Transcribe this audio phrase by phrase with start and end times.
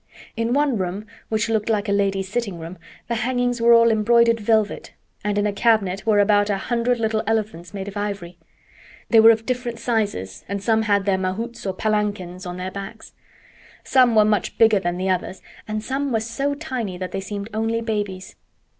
[0.35, 4.39] In one room, which looked like a lady's sitting room, the hangings were all embroidered
[4.39, 4.93] velvet,
[5.23, 8.39] and in a cabinet were about a hundred little elephants made of ivory.
[9.11, 13.13] They were of different sizes, and some had their mahouts or palanquins on their backs.
[13.83, 17.49] Some were much bigger than the others and some were so tiny that they seemed
[17.53, 18.35] only babies.